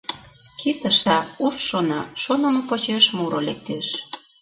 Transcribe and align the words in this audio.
Кид 0.59 0.79
ышта, 0.91 1.17
уш 1.45 1.55
шона, 1.67 2.01
шонымо 2.23 2.61
почеш 2.69 3.05
муро 3.17 3.39
лектеш. 3.47 3.87